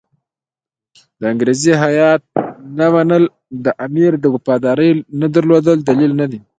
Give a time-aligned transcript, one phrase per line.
[1.19, 2.21] د انګریزي هیات
[2.77, 3.23] نه منل
[3.65, 6.39] د امیر د وفادارۍ نه درلودلو دلیل نه دی.